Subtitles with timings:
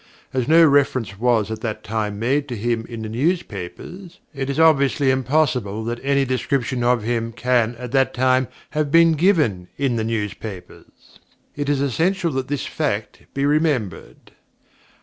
[0.33, 4.59] As no reference was at that time made to him in the newspapers, it is
[4.59, 9.97] obviously impossible that any description of him can at that time have been given in
[9.97, 11.19] the newspapers.
[11.55, 14.31] It is essential that this fact be remembered.